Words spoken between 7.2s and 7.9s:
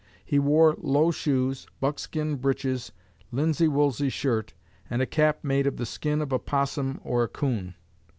a coon.